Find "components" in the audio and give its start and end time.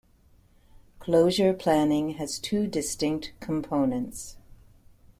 3.39-4.35